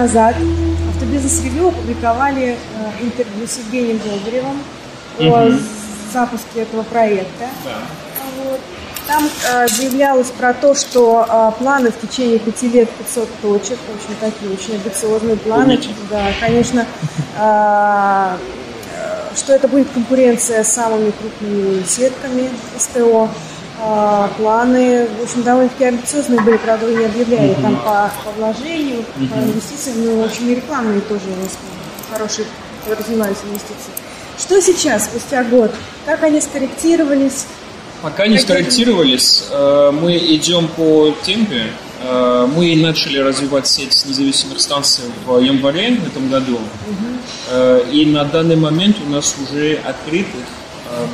назад 0.00 0.34
Автобизнес-ревью 0.94 1.68
опубликовали 1.68 2.56
э, 2.56 2.56
интервью 3.02 3.46
с 3.46 3.58
Евгением 3.58 3.98
Болдыревым 3.98 4.62
о 5.18 5.50
запуске 6.12 6.62
этого 6.62 6.82
проекта. 6.84 7.48
Вот. 8.42 8.60
Там 9.06 9.24
э, 9.24 9.68
заявлялось 9.68 10.30
про 10.30 10.54
то, 10.54 10.74
что 10.74 11.26
э, 11.28 11.52
планы 11.58 11.90
в 11.90 12.00
течение 12.00 12.38
пяти 12.38 12.68
лет 12.68 12.88
500 12.88 13.28
точек, 13.42 13.78
в 13.78 13.94
общем, 13.94 14.16
такие 14.20 14.50
очень 14.50 14.76
амбициозные 14.76 15.36
планы. 15.36 15.78
Да, 16.08 16.26
конечно, 16.40 16.86
э, 17.38 18.36
что 19.36 19.52
это 19.52 19.68
будет 19.68 19.90
конкуренция 19.90 20.64
с 20.64 20.72
самыми 20.72 21.10
крупными 21.10 21.82
сетками 21.84 22.48
СТО. 22.78 23.28
Э, 23.82 24.28
планы, 24.36 25.06
в 25.18 25.22
общем, 25.22 25.42
довольно-таки 25.42 25.84
амбициозные 25.84 26.40
были, 26.42 26.56
правда, 26.58 26.86
вы 26.86 26.94
не 26.94 27.04
объявляли 27.06 27.54
там 27.54 27.76
по, 27.76 28.10
по 28.24 28.30
вложению, 28.36 29.04
по 29.14 29.34
инвестициям, 29.38 30.04
ну, 30.04 30.22
в 30.22 30.24
общем, 30.26 30.48
и 30.50 30.54
рекламные 30.56 31.00
тоже 31.02 31.22
у 31.26 31.42
нас 31.42 31.56
хорошие, 32.10 32.46
которые 32.84 33.06
занимались 33.06 33.38
инвестициями. 33.44 33.96
Что 34.38 34.60
сейчас, 34.60 35.04
спустя 35.04 35.44
год? 35.44 35.72
Как 36.06 36.22
они 36.22 36.40
скорректировались? 36.40 37.46
Пока 38.02 38.26
не 38.26 38.38
скорректировались, 38.38 39.44
э, 39.50 39.90
мы 39.92 40.16
идем 40.16 40.68
по 40.68 41.14
темпе. 41.24 41.64
Э, 42.02 42.46
Мы 42.56 42.74
начали 42.76 43.18
развивать 43.18 43.66
сеть 43.66 44.04
независимых 44.06 44.58
станций 44.60 45.04
в 45.26 45.38
январе 45.38 45.96
в 45.96 46.06
этом 46.06 46.30
году. 46.30 46.58
Э, 47.50 47.82
И 47.92 48.06
на 48.06 48.24
данный 48.24 48.56
момент 48.56 48.96
у 49.06 49.10
нас 49.10 49.36
уже 49.42 49.78
открытых, 49.84 50.46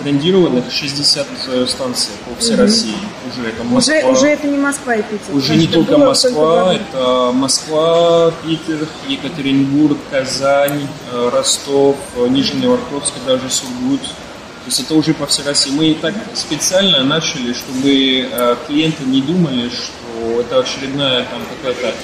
брендированных 0.02 0.70
60 0.70 1.26
э, 1.48 1.66
станций 1.66 2.12
по 2.24 2.40
всей 2.40 2.56
России. 2.56 2.94
Уже 3.30 3.48
это 3.48 3.64
Москва. 3.64 3.94
Уже, 3.94 4.06
уже 4.06 4.26
это 4.26 4.46
не 4.46 4.58
Москва 4.58 4.94
и 4.94 5.02
Питер. 5.02 5.34
Уже 5.34 5.56
не 5.56 5.66
только 5.66 5.96
было 5.96 6.06
Москва, 6.06 6.64
только 6.64 6.82
это 6.82 7.32
Москва, 7.32 8.32
Питер, 8.44 8.86
Екатеринбург, 9.08 9.98
Казань, 10.10 10.86
э, 11.12 11.30
Ростов, 11.32 11.96
э, 12.16 12.26
Нижневартовск, 12.28 13.14
даже 13.26 13.50
Сургут. 13.50 14.02
То 14.02 14.70
есть 14.70 14.80
это 14.80 14.94
уже 14.94 15.14
по 15.14 15.26
всей 15.26 15.44
России. 15.44 15.70
Мы 15.70 15.88
и 15.88 15.94
так 15.94 16.14
специально 16.34 17.04
начали, 17.04 17.52
чтобы 17.52 18.28
клиенты 18.66 19.04
не 19.04 19.22
думали, 19.22 19.68
что 19.68 20.40
это 20.40 20.58
очередная 20.58 21.24
там 21.24 21.40
какая-то 21.62 21.94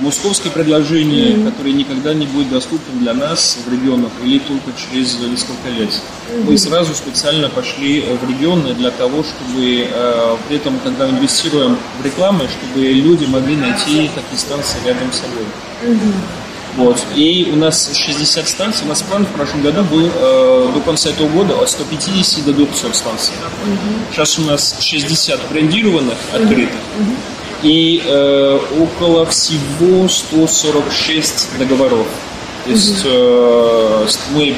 московское 0.00 0.50
предложение, 0.50 1.44
которое 1.44 1.72
никогда 1.72 2.14
не 2.14 2.26
будет 2.26 2.50
доступно 2.50 2.98
для 2.98 3.14
нас 3.14 3.58
в 3.66 3.72
регионах 3.72 4.10
или 4.24 4.38
только 4.38 4.72
через 4.72 5.18
несколько 5.18 5.68
лет. 5.70 5.90
Мы 6.44 6.56
сразу 6.58 6.94
специально 6.94 7.48
пошли 7.48 8.00
в 8.00 8.28
регионы 8.28 8.74
для 8.74 8.90
того, 8.90 9.24
чтобы 9.24 9.86
э, 9.90 10.36
при 10.46 10.56
этом, 10.56 10.78
когда 10.84 11.08
инвестируем 11.08 11.76
в 12.00 12.04
рекламу, 12.04 12.44
чтобы 12.48 12.86
люди 12.86 13.24
могли 13.26 13.56
найти 13.56 14.10
такие 14.14 14.38
станции 14.38 14.78
рядом 14.84 15.12
с 15.12 15.16
собой. 15.16 15.46
Вот. 16.76 17.04
И 17.16 17.50
у 17.52 17.56
нас 17.56 17.90
60 17.92 18.48
станций. 18.48 18.86
У 18.86 18.88
нас 18.88 19.02
план 19.02 19.26
в 19.26 19.30
прошлом 19.30 19.62
году 19.62 19.82
был 19.84 20.08
э, 20.14 20.70
до 20.74 20.80
конца 20.80 21.10
этого 21.10 21.28
года 21.28 21.60
от 21.60 21.68
150 21.68 22.44
до 22.44 22.52
200 22.52 22.92
станций. 22.92 23.34
Сейчас 24.12 24.38
у 24.38 24.42
нас 24.42 24.76
60 24.78 25.40
брендированных, 25.50 26.16
открытых. 26.32 26.78
И 27.62 28.02
э, 28.06 28.58
около 28.80 29.26
всего 29.26 30.08
146 30.08 31.58
договоров. 31.58 32.06
То 32.64 32.70
есть 32.70 33.02
э, 33.04 34.04
с- 34.08 34.18
мы 34.32 34.54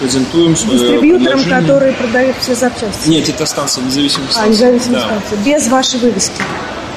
презентуем 0.00 0.56
свое 0.56 0.78
Дистрибьюторам, 0.78 1.24
предложение. 1.38 1.60
которые 1.62 1.92
продают 1.94 2.36
все 2.40 2.54
запчасти. 2.54 3.08
Нет, 3.08 3.28
это 3.28 3.46
станция 3.46 3.84
независимых 3.84 4.30
А, 4.30 4.32
станций. 4.32 4.50
независимые 4.52 5.00
Да. 5.00 5.06
станции. 5.06 5.44
Без 5.44 5.68
вашей 5.68 5.98
вывески. 6.00 6.42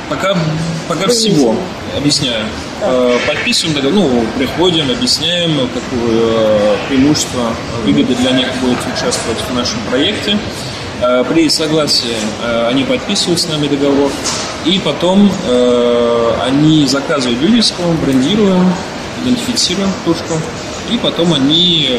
Пока, 0.09 0.38
пока 0.88 1.05
Вы 1.08 1.11
всего. 1.11 1.55
Объясняю. 1.95 2.45
Э, 2.81 3.17
Подписываем 3.28 3.75
договор, 3.75 3.95
ну, 4.11 4.25
приходим, 4.38 4.89
объясняем, 4.91 5.58
какое 5.73 6.22
э, 6.22 6.75
преимущество, 6.88 7.52
выгоды 7.85 8.13
для 8.16 8.31
них 8.31 8.47
будет 8.62 8.78
участвовать 8.95 9.39
в 9.50 9.53
нашем 9.56 9.79
проекте. 9.89 10.38
Э, 11.02 11.24
При 11.30 11.50
согласии 11.50 12.16
э, 12.44 12.68
они 12.69 12.84
подписывают 12.84 13.40
с 13.40 13.47
нами 13.47 13.68
договор, 13.68 14.12
и 14.66 14.80
потом 14.80 15.31
э, 15.47 16.31
они 16.46 16.88
заказывают 16.88 17.40
вывеску, 17.40 17.84
брендируем, 18.06 18.74
идентифицируем 19.24 19.90
точку, 20.06 20.34
и 20.91 20.97
потом 20.97 21.34
они, 21.34 21.90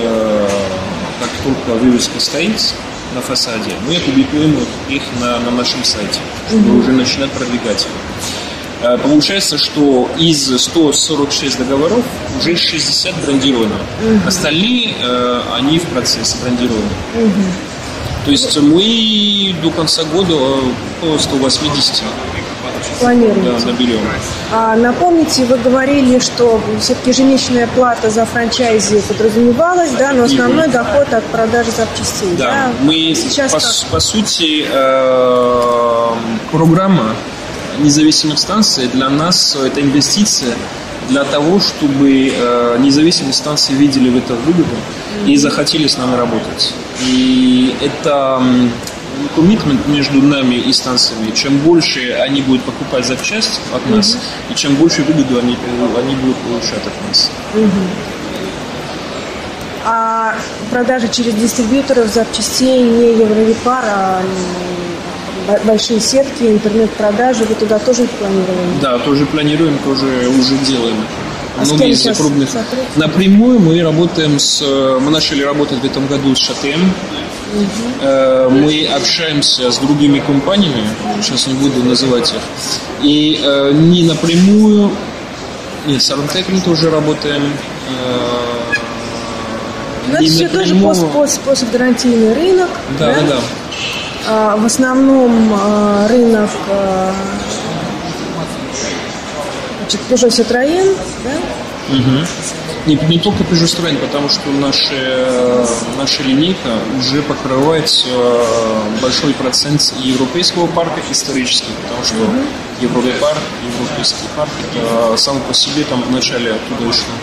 как 1.21 1.29
только 1.45 1.79
вывеска 1.79 2.19
стоит 2.21 2.73
на 3.15 3.21
фасаде, 3.21 3.73
мы 3.87 3.97
опубликуем 3.97 4.57
их 4.89 5.03
на, 5.21 5.39
на 5.41 5.51
нашем 5.51 5.85
сайте, 5.85 6.21
чтобы 6.49 6.79
уже 6.79 6.93
начинать 6.93 7.31
продвигать 7.33 7.83
их. 7.83 8.99
Получается, 9.03 9.59
что 9.59 10.09
из 10.19 10.57
146 10.59 11.59
договоров 11.59 12.03
уже 12.39 12.57
60 12.57 13.15
брендированы. 13.27 13.75
Остальные, 14.27 14.95
э, 15.03 15.41
они 15.55 15.79
в 15.79 15.85
процессе 15.85 16.37
брендирования. 16.43 16.89
То 18.29 18.33
есть 18.33 18.61
мы 18.61 19.55
до 19.63 19.71
конца 19.71 20.05
года 20.05 20.35
э, 20.35 21.15
около 21.15 21.19
180 21.19 22.03
Планируете. 23.01 23.41
да, 23.41 23.67
наберем. 23.73 24.01
А, 24.53 24.77
напомните, 24.77 25.47
вы 25.47 25.57
говорили, 25.57 26.19
что 26.19 26.61
все-таки 26.79 27.09
ежемесячная 27.09 27.67
плата 27.69 28.11
за 28.11 28.27
франчайзи 28.27 29.01
подразумевалась, 29.09 29.93
да, 29.93 30.13
но 30.13 30.25
основной 30.25 30.69
доход 30.69 31.11
от 31.15 31.25
продажи 31.25 31.71
запчастей. 31.71 32.37
Да, 32.37 32.45
Да, 32.45 32.73
мы 32.83 33.15
сейчас 33.15 33.51
по, 33.51 33.61
как? 33.61 33.93
по 33.93 34.01
сути 34.01 34.67
э, 34.71 36.11
программа 36.53 37.15
независимых 37.79 38.39
станций 38.39 38.89
для 38.89 39.09
нас 39.09 39.57
это 39.57 39.81
инвестиция 39.81 40.55
для 41.09 41.25
того, 41.25 41.59
чтобы 41.59 42.33
э, 42.35 42.77
независимые 42.81 43.33
станции 43.33 43.73
видели 43.73 44.11
в 44.11 44.17
это 44.17 44.35
выгоду 44.35 44.77
и 45.27 45.37
захотели 45.37 45.87
с 45.87 45.97
нами 45.97 46.17
работать. 46.17 46.75
И 47.01 47.75
это 47.81 48.43
коммитмент 49.35 49.87
между 49.89 50.21
нами 50.23 50.57
и 50.57 50.73
станциями. 50.73 51.31
Чем 51.33 51.59
больше 51.59 52.13
они 52.13 52.43
будут 52.43 52.63
покупать 52.63 53.07
запчасть 53.07 53.61
от 53.75 53.89
нас, 53.91 54.19
и 54.51 54.55
чем 54.55 54.75
больше 54.77 55.03
выгоду 55.03 55.39
они, 55.39 55.57
они 55.97 56.15
будут 56.17 56.37
получать 56.37 56.87
от 56.87 57.09
нас. 57.09 57.31
А 59.85 60.35
продажи 60.71 61.09
через 61.09 61.35
дистрибьюторов 61.35 62.09
запчастей 62.09 62.83
не 62.83 63.13
Евровипар, 63.23 63.85
а 63.87 64.23
большие 65.65 66.01
сетки, 66.01 66.43
интернет-продажи, 66.45 67.45
вы 67.45 67.55
туда 67.55 67.79
тоже 67.79 68.05
планировали? 68.19 68.81
Да, 68.83 68.99
тоже 68.99 69.27
планируем, 69.27 69.79
тоже 69.85 70.29
уже 70.29 70.57
делаем. 70.59 70.97
А 71.57 71.65
Многие 71.65 71.91
из 71.91 72.03
крупных. 72.03 72.49
сотрудничаете? 72.49 72.67
Напрямую 72.97 73.59
мы 73.59 73.83
работаем 73.83 74.39
с... 74.39 74.63
э, 74.63 74.99
Мы 75.03 75.11
начали 75.11 75.43
работать 75.43 75.81
в 75.81 75.85
этом 75.85 76.07
году 76.07 76.33
с 76.35 76.39
ШТМ. 76.39 76.81
Э, 78.01 78.49
Мы 78.49 78.87
общаемся 78.87 79.71
с 79.73 79.79
другими 79.79 80.21
компаниями, 80.21 80.85
сейчас 81.21 81.47
не 81.49 81.55
буду 81.55 81.83
называть 81.83 82.31
их. 82.33 82.41
И 83.03 83.41
э, 83.43 83.73
не 83.73 84.05
напрямую... 84.05 84.93
Нет, 85.87 86.01
с 86.03 86.11
Армтек 86.11 86.49
мы 86.49 86.61
тоже 86.61 86.91
работаем. 86.91 87.43
Это 90.13 90.23
не 90.23 90.29
все 90.29 90.49
тоже 90.49 90.75
напрямую. 90.75 90.95
пост, 90.95 91.13
пост, 91.13 91.41
постгарантийный 91.41 92.35
рынок. 92.35 92.69
Да, 92.99 93.07
да, 93.07 93.21
да. 93.29 93.37
А, 94.31 94.57
в 94.57 94.67
основном 94.67 95.51
а, 95.55 96.07
рынок 96.07 96.51
а, 96.69 97.15
значит, 99.79 100.01
Peugeot 100.11 100.29
Citroën, 100.29 100.97
да? 101.25 101.31
Не, 102.85 102.95
не 103.09 103.19
только 103.19 103.43
Peugeot 103.45 103.65
Citroën, 103.65 103.97
потому 103.97 104.29
что 104.29 104.51
наша, 104.51 105.67
наша 105.97 106.23
линейка 106.25 106.69
уже 106.99 107.23
покрывает 107.23 107.91
большой 109.01 109.33
процент 109.33 109.95
европейского 109.99 110.67
парка 110.67 111.01
исторический, 111.11 111.73
потому 111.83 112.05
что 112.05 112.17
Европарк, 112.83 113.39
европейский 113.65 114.29
парк, 114.37 114.51
это 114.71 115.17
сам 115.17 115.41
по 115.41 115.55
себе 115.55 115.85
там 115.85 116.03
вначале 116.03 116.53
оттуда 116.53 116.91
ушло. 116.91 117.15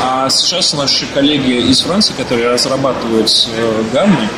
А 0.00 0.28
сейчас 0.28 0.72
наши 0.72 1.06
коллеги 1.06 1.70
из 1.70 1.82
Франции, 1.82 2.14
которые 2.14 2.50
разрабатывают 2.50 3.30
э, 3.56 3.82
гаммы, 3.92 4.28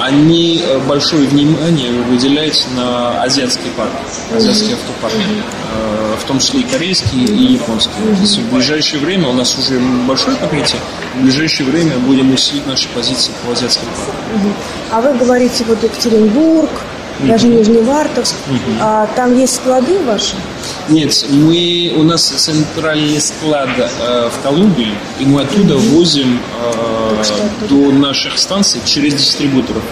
они 0.00 0.62
э, 0.64 0.78
большое 0.86 1.26
внимание 1.26 1.92
выделяют 2.02 2.56
на 2.76 3.22
азиатский 3.22 3.70
парк, 3.76 3.90
азиатский 4.34 4.74
автопарк, 4.74 5.14
э, 5.14 6.16
в 6.20 6.24
том 6.24 6.38
числе 6.38 6.60
и 6.60 6.62
корейский, 6.64 7.24
и 7.24 7.52
японский. 7.54 7.92
То 8.14 8.20
есть 8.20 8.38
в 8.38 8.52
ближайшее 8.52 9.00
время, 9.00 9.28
у 9.28 9.32
нас 9.32 9.56
уже 9.58 9.80
большое 10.06 10.36
покрытие, 10.36 10.80
в 11.14 11.22
ближайшее 11.22 11.70
время 11.70 11.98
будем 11.98 12.32
усилить 12.32 12.66
наши 12.66 12.88
позиции 12.88 13.32
по 13.44 13.52
азиатскому 13.52 13.90
парку. 13.92 14.48
А 14.90 15.00
вы 15.00 15.18
говорите 15.18 15.64
вот 15.64 15.82
Екатеринбург, 15.82 16.70
даже 17.20 17.48
Нижневартовск. 17.48 18.34
А, 18.80 19.06
там 19.16 19.38
есть 19.38 19.56
склады 19.56 19.98
ваши? 20.00 20.34
Нет, 20.88 21.24
мы, 21.30 21.92
у 21.96 22.02
нас 22.02 22.22
центральный 22.22 23.20
склад 23.20 23.70
э, 23.78 24.30
в 24.30 24.42
Колумбии, 24.42 24.92
и 25.18 25.24
мы 25.24 25.42
оттуда 25.42 25.76
возим 25.76 26.40
э, 27.10 27.68
до 27.68 27.92
наших 27.92 28.38
станций 28.38 28.80
через 28.84 29.14
дистрибьюторов. 29.14 29.82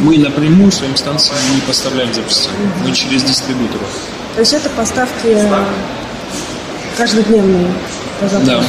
Мы 0.00 0.18
напрямую 0.18 0.72
своим 0.72 0.96
станциям 0.96 1.38
не 1.54 1.60
поставляем 1.60 2.12
запчасти, 2.12 2.50
мы 2.84 2.92
через 2.92 3.22
дистрибьюторов. 3.22 3.88
То 4.34 4.40
есть 4.40 4.52
это 4.52 4.68
поставки 4.70 5.26
э, 5.26 5.64
каждодневные? 6.96 7.72
Да. 8.44 8.62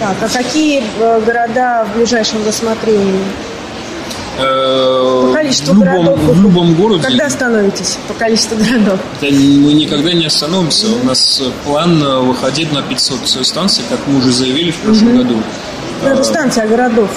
Так, 0.00 0.16
а 0.22 0.28
какие 0.28 0.82
э, 0.98 1.20
города 1.24 1.86
в 1.86 1.96
ближайшем 1.96 2.44
рассмотрении? 2.46 3.24
Э, 4.38 5.26
По 5.28 5.32
количеству 5.34 5.74
в 5.74 5.78
любом, 5.84 6.04
городов. 6.06 6.18
в 6.36 6.42
любом 6.42 6.74
городе. 6.74 7.02
Когда 7.02 7.26
остановитесь 7.26 7.98
по 8.08 8.14
количеству 8.14 8.56
городов? 8.56 8.98
Да, 9.20 9.26
мы 9.30 9.72
никогда 9.74 10.12
не 10.12 10.26
остановимся. 10.26 10.86
У 10.88 11.04
нас 11.04 11.42
план 11.64 12.02
э, 12.02 12.18
выходить 12.20 12.72
на 12.72 12.82
500 12.82 13.46
станций, 13.46 13.84
как 13.88 13.98
мы 14.06 14.18
уже 14.18 14.32
заявили 14.32 14.70
в 14.72 14.76
прошлом 14.78 15.16
году. 15.18 15.42
Ну, 16.02 16.08
Это 16.08 16.24
станция 16.24 16.66
городов. 16.66 17.10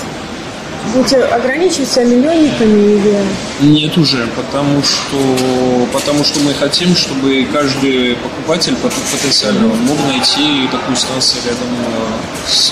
Будете 0.94 1.18
ограничивать 1.24 1.90
себя 1.90 2.06
миллионниками 2.06 2.94
или... 2.94 3.18
Нет 3.60 3.98
уже, 3.98 4.26
потому 4.38 4.82
что, 4.84 5.18
потому 5.92 6.24
что 6.24 6.40
мы 6.40 6.54
хотим, 6.54 6.96
чтобы 6.96 7.46
каждый 7.52 8.16
покупатель 8.16 8.74
пот- 8.76 8.94
потенциально 9.12 9.68
мог 9.68 9.98
найти 10.08 10.66
такую 10.72 10.96
станцию 10.96 11.42
рядом 11.46 11.68
э, 11.68 12.50
с 12.50 12.72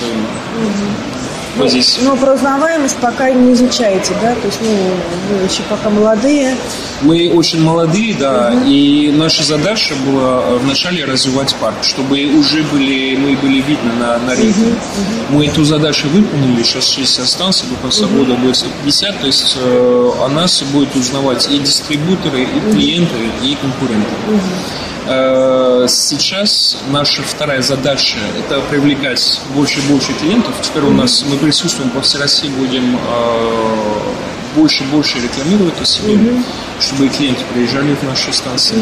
своим 1.56 1.69
позицией. 1.69 2.06
Но 2.06 2.16
про 2.16 2.34
узнаваемость 2.34 2.98
пока 2.98 3.31
не 3.31 3.54
изучаете, 3.54 4.13
да? 4.22 4.34
То 4.36 4.48
есть, 4.48 4.60
ну, 4.62 5.38
вы 5.38 5.46
еще 5.46 5.63
пока 5.69 5.90
молодые. 5.90 6.56
Мы 7.02 7.31
очень 7.34 7.62
молодые, 7.62 8.16
да, 8.16 8.54
и 8.66 9.12
наша 9.16 9.44
задача 9.44 9.94
была 10.06 10.44
э, 10.46 10.57
вначале 10.57 11.06
развивать 11.06 11.54
парк, 11.56 11.75
чтобы 11.81 12.25
уже 12.38 12.63
были, 12.63 13.16
мы 13.16 13.36
были 13.36 13.62
видны 13.62 13.94
на, 14.00 14.18
на 14.19 14.36
рынке. 14.36 14.75
Мы 15.30 15.48
эту 15.48 15.63
задачу 15.63 16.07
выполнили, 16.10 16.63
сейчас 16.63 16.88
60 16.90 17.28
станций, 17.28 17.68
до 17.69 17.75
конца 17.75 18.06
года 18.06 18.36
будет 18.36 18.56
150, 18.57 19.19
то 19.19 19.28
есть 19.28 19.57
э, 19.60 20.12
о 20.22 20.28
нас 20.30 20.62
будет 20.63 20.96
узнавать 20.96 21.48
и 21.52 21.60
дистрибьюторы, 21.60 22.44
и 22.44 22.72
клиенты, 22.72 23.16
и 23.44 23.56
конкуренты. 23.56 24.07
Э, 24.30 24.40
Сейчас 25.88 26.78
наша 26.90 27.22
вторая 27.22 27.62
задача– 27.62 28.18
это 28.40 28.60
привлекать 28.62 29.40
больше 29.54 29.80
и 29.80 29.84
больше 29.84 30.13
клиентов. 30.13 30.56
Теперь 30.62 30.84
у 30.84 30.92
нас 30.92 31.24
мы 31.30 31.38
присутствуем 31.38 31.92
по 31.92 32.02
всей 32.02 32.19
России, 32.19 32.50
будем 32.50 32.96
э, 32.96 33.00
больше 34.56 34.84
и 34.84 34.88
больше 34.88 35.19
рекламировать 35.19 35.80
о 35.81 35.86
себе, 35.86 36.18
чтобы 36.80 37.10
клиенты 37.10 37.44
приезжали 37.54 37.94
в 37.94 38.04
наши 38.04 38.34
станции. 38.34 38.78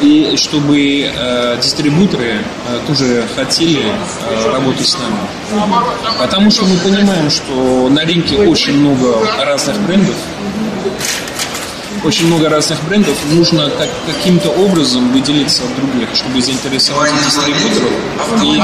И 0.00 0.34
чтобы 0.36 1.10
э, 1.14 1.58
дистрибьюторы 1.60 2.38
э, 2.68 2.78
тоже 2.86 3.24
хотели 3.36 3.82
э, 3.82 4.52
работать 4.52 4.86
с 4.86 4.96
нами. 4.98 5.18
Потому 6.18 6.50
что 6.50 6.64
мы 6.64 6.76
понимаем, 6.78 7.28
что 7.28 7.88
на 7.90 8.02
рынке 8.02 8.36
очень 8.36 8.78
много 8.78 9.18
разных 9.44 9.78
брендов, 9.82 10.14
очень 12.04 12.26
много 12.26 12.48
разных 12.48 12.82
брендов, 12.84 13.16
нужно 13.30 13.70
как, 13.70 13.88
каким-то 14.06 14.50
образом 14.50 15.12
выделиться 15.12 15.64
от 15.64 15.74
других, 15.76 16.08
чтобы 16.14 16.40
заинтересовать 16.40 17.12
дистрибьюторов 17.24 17.92
и. 18.42 18.60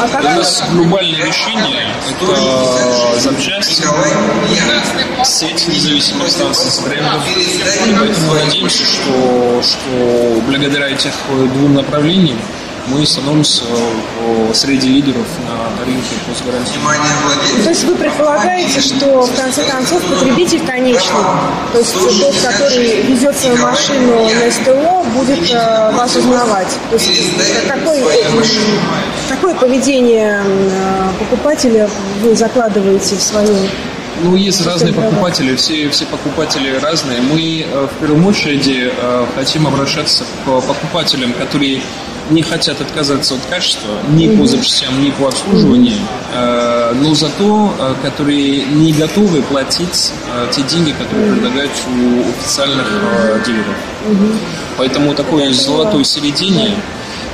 А 0.00 0.20
У 0.20 0.22
нас 0.22 0.62
глобальное 0.72 1.26
решение– 1.26 1.86
это 2.10 3.20
запчасти, 3.20 3.84
сеть 5.24 5.68
независимых 5.68 6.30
станций 6.30 6.70
с 6.70 6.80
брендов. 6.80 7.22
И 7.36 7.94
поэтому 7.98 8.34
надеемся, 8.34 8.84
что, 8.84 9.62
что 9.62 10.42
благодаря 10.46 10.88
этих 10.88 11.12
двум 11.28 11.74
направлениям 11.74 12.38
мы 12.88 13.06
становимся 13.06 13.64
э, 13.64 14.50
среди 14.52 14.88
лидеров 14.88 15.26
на 15.46 15.84
рынке 15.84 16.14
постгарантии. 16.28 16.78
То 17.62 17.70
есть 17.70 17.84
вы 17.84 17.94
предполагаете, 17.96 18.80
что 18.80 19.22
в 19.22 19.34
конце 19.34 19.64
концов 19.64 20.02
потребитель 20.02 20.60
конечный, 20.66 21.24
то 21.72 21.78
есть 21.78 21.94
тот, 21.94 22.34
который 22.42 23.02
везет 23.02 23.36
свою 23.36 23.56
машину 23.56 24.24
на 24.24 24.50
СТО, 24.50 25.04
будет 25.14 25.50
э, 25.50 25.92
вас 25.92 26.14
узнавать. 26.16 26.68
То 26.90 26.96
есть 26.96 27.10
э, 27.10 27.68
какой, 27.68 28.00
м, 28.00 28.42
какое 29.28 29.54
поведение 29.54 30.42
э, 30.44 31.08
покупателя 31.18 31.88
вы 32.22 32.34
закладываете 32.34 33.16
в 33.16 33.22
свою 33.22 33.56
Ну, 34.22 34.36
есть 34.36 34.64
разные 34.64 34.92
покупатели, 34.92 35.56
все, 35.56 35.88
все 35.88 36.04
покупатели 36.06 36.78
разные. 36.78 37.20
Мы 37.20 37.64
э, 37.66 37.88
в 37.90 38.00
первую 38.00 38.26
очередь 38.26 38.68
э, 38.68 39.26
хотим 39.34 39.66
обращаться 39.66 40.24
к 40.44 40.60
покупателям, 40.60 41.32
которые 41.32 41.80
не 42.30 42.42
хотят 42.42 42.80
отказаться 42.80 43.34
от 43.34 43.40
качества 43.46 43.90
ни 44.10 44.34
по 44.36 44.46
запчастям, 44.46 45.02
ни 45.02 45.10
по 45.10 45.28
обслуживанию, 45.28 45.98
э, 46.32 46.92
но 46.94 47.14
зато 47.14 47.74
э, 47.78 47.94
которые 48.02 48.64
не 48.64 48.92
готовы 48.92 49.42
платить 49.42 50.12
э, 50.34 50.46
те 50.50 50.62
деньги, 50.62 50.92
которые 50.92 51.32
предлагают 51.32 51.72
у 51.86 52.28
официальных 52.40 52.86
дилеров. 53.46 53.76
Поэтому 54.76 55.14
такое 55.14 55.52
золотой 55.52 56.04
середине. 56.04 56.74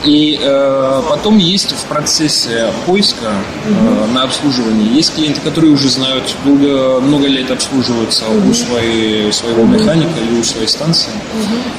И 0.05 0.39
э, 0.41 1.03
потом 1.11 1.37
есть 1.37 1.73
в 1.73 1.85
процессе 1.85 2.73
поиска 2.87 3.27
э, 3.67 4.07
на 4.15 4.23
обслуживании 4.23 4.95
есть 4.97 5.15
клиенты, 5.15 5.41
которые 5.43 5.73
уже 5.73 5.91
знают, 5.91 6.35
долго, 6.45 7.01
много 7.01 7.27
лет 7.27 7.51
обслуживаются 7.51 8.25
у 8.29 8.55
своей, 8.55 9.31
своего 9.33 9.65
механика 9.65 10.19
или 10.21 10.41
у 10.41 10.45
своей 10.45 10.69
станции. 10.69 11.11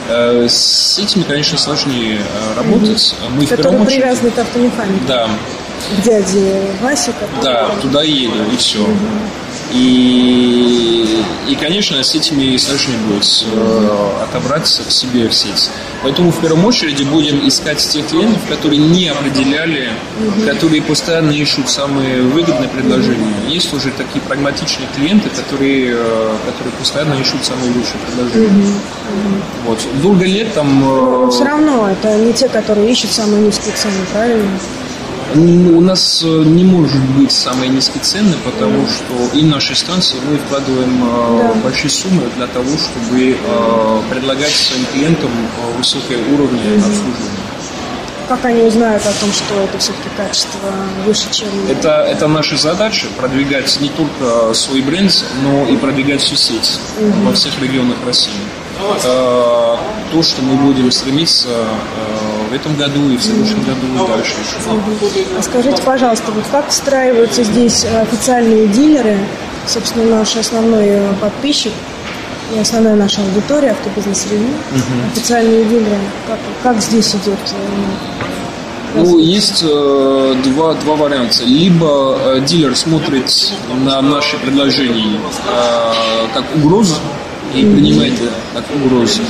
Э, 0.09 0.45
с 0.47 0.99
этими, 0.99 1.23
конечно, 1.23 1.57
сложнее 1.57 2.19
э, 2.19 2.57
работать. 2.57 3.15
Мы 3.35 3.45
в 3.45 3.49
которые 3.49 3.63
первую 3.71 3.87
очередь- 3.87 4.01
привязаны 4.01 4.31
к 4.31 4.37
автомеханику, 4.39 5.05
Да, 5.07 5.27
к 5.97 6.05
дяде 6.05 6.61
Васе, 6.81 7.11
да, 7.41 7.69
туда 7.81 8.03
еду, 8.03 8.35
и 8.53 8.57
все. 8.57 8.85
И, 9.73 10.90
и, 11.47 11.55
конечно, 11.55 12.01
с 12.03 12.15
этими 12.15 12.57
сложнее 12.57 12.97
будет 13.07 13.45
э, 13.53 14.23
отобраться 14.23 14.83
к 14.83 14.91
себе 14.91 15.27
в 15.27 15.33
сеть. 15.33 15.69
Поэтому 16.03 16.31
в 16.31 16.39
первую 16.39 16.65
очередь 16.65 17.07
будем 17.07 17.47
искать 17.47 17.77
тех 17.77 18.07
клиентов, 18.07 18.41
которые 18.49 18.79
не 18.79 19.07
определяли, 19.09 19.89
которые 20.45 20.81
постоянно 20.81 21.31
ищут 21.31 21.69
самые 21.69 22.21
выгодные 22.23 22.69
предложения. 22.69 23.33
Есть 23.47 23.73
уже 23.73 23.91
такие 23.91 24.21
прагматичные 24.21 24.87
клиенты, 24.95 25.29
которые, 25.29 25.93
э, 25.95 26.35
которые 26.45 26.73
постоянно 26.79 27.13
ищут 27.15 27.43
самые 27.45 27.67
лучшие 27.71 27.99
предложения. 28.07 28.73
Вот. 29.65 29.79
Долго 30.01 30.25
лет 30.25 30.53
там... 30.53 30.83
э, 30.83 31.21
Но 31.25 31.29
все 31.31 31.43
равно 31.43 31.89
это 31.89 32.17
не 32.17 32.33
те, 32.33 32.47
которые 32.49 32.91
ищут 32.91 33.11
самые 33.11 33.41
низкие 33.41 33.73
цены, 33.75 33.93
правильно? 34.11 34.59
Ну, 35.35 35.77
У 35.77 35.81
нас 35.81 36.23
э, 36.25 36.27
не 36.45 36.63
может 36.63 37.01
быть 37.17 37.31
самые 37.31 37.69
низкие 37.69 38.03
цены, 38.03 38.35
потому 38.43 38.85
что 38.87 39.37
и 39.37 39.43
наши 39.43 39.75
станции 39.75 40.17
мы 40.29 40.37
вкладываем 40.37 41.03
э, 41.03 41.43
Да. 41.43 41.53
большие 41.63 41.89
суммы 41.89 42.23
для 42.35 42.47
того, 42.47 42.69
чтобы 42.77 43.37
э, 43.37 44.01
предлагать 44.09 44.51
своим 44.51 44.85
клиентам 44.93 45.31
высокое 45.77 46.17
уровень 46.33 46.59
обслуживания. 46.77 47.41
Как 48.27 48.45
они 48.45 48.63
узнают 48.63 49.01
о 49.05 49.11
том, 49.19 49.31
что 49.33 49.55
это 49.61 49.77
все-таки 49.77 50.07
качество 50.15 50.59
выше, 51.05 51.27
чем... 51.31 51.49
Это, 51.69 51.89
это 52.09 52.27
наша 52.27 52.55
задача 52.55 53.07
продвигать 53.17 53.77
не 53.81 53.89
только 53.89 54.53
свой 54.53 54.81
бренд, 54.81 55.11
но 55.43 55.67
и 55.67 55.75
продвигать 55.77 56.21
всю 56.21 56.35
сеть 56.35 56.79
во 57.25 57.33
всех 57.33 57.51
регионах 57.61 57.97
России. 58.05 58.31
Э, 59.03 59.77
То, 60.11 60.23
что 60.23 60.41
мы 60.41 60.55
будем 60.55 60.91
стремиться 60.91 61.47
в 62.51 62.53
этом 62.53 62.75
году 62.75 63.09
и 63.09 63.15
в 63.15 63.23
следующем 63.23 63.63
году 63.63 63.87
и 63.95 64.07
дальше 64.07 64.33
еще. 64.41 64.57
А 65.37 65.41
скажите, 65.41 65.81
пожалуйста, 65.83 66.31
вот 66.31 66.43
как 66.51 66.67
встраиваются 66.69 67.43
здесь 67.43 67.85
официальные 67.85 68.67
дилеры, 68.67 69.17
собственно, 69.67 70.17
наш 70.17 70.35
основной 70.35 70.99
подписчик 71.21 71.71
и 72.53 72.59
основная 72.59 72.95
наша 72.95 73.21
аудитория, 73.21 73.71
автобизнес 73.71 74.27
ревью, 74.29 74.49
официальные 75.13 75.63
дилеры, 75.63 75.97
как, 76.27 76.39
как 76.61 76.81
здесь 76.81 77.11
идет? 77.15 77.39
э, 78.95 79.01
Ну, 79.01 79.17
есть 79.19 79.63
э, 79.65 80.35
два, 80.43 80.73
два 80.73 80.95
варианта. 80.97 81.45
Либо 81.45 82.17
э, 82.19 82.41
дилер 82.45 82.75
смотрит 82.75 83.31
на 83.85 84.01
наши 84.01 84.37
предложения 84.39 85.17
э, 85.47 85.93
как 86.33 86.43
угрозу 86.57 86.95
и 87.55 87.61
принимает 87.61 88.13
это 88.15 88.33
как 88.53 88.65
угрозу. 88.75 89.21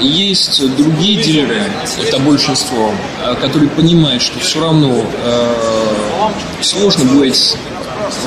Есть 0.00 0.76
другие 0.76 1.22
дилеры, 1.22 1.62
это 2.00 2.18
большинство, 2.20 2.92
э, 3.24 3.34
которые 3.36 3.68
понимают, 3.70 4.22
что 4.22 4.38
все 4.38 4.60
равно 4.60 5.04
э, 5.24 6.62
сложно 6.62 7.04
будет 7.04 7.56